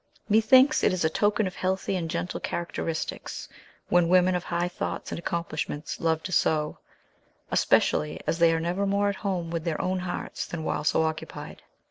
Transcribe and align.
Methinks 0.27 0.83
it 0.83 0.91
is 0.93 1.05
a 1.05 1.11
token 1.11 1.45
of 1.45 1.55
healthy 1.55 1.95
and 1.95 2.09
gentle 2.09 2.39
characteristics, 2.39 3.47
when 3.89 4.09
women 4.09 4.33
of 4.33 4.45
high 4.45 4.67
thoughts 4.67 5.11
and 5.11 5.19
accomplishments 5.19 5.99
love 5.99 6.23
to 6.23 6.31
sew; 6.31 6.79
especially 7.51 8.19
as 8.25 8.39
they 8.39 8.51
are 8.51 8.59
never 8.59 8.87
more 8.87 9.09
at 9.09 9.17
home 9.17 9.51
with 9.51 9.63
their 9.63 9.79
own 9.79 9.99
hearts 9.99 10.47
than 10.47 10.63
while 10.63 10.83
so 10.83 11.03
occupied. 11.03 11.61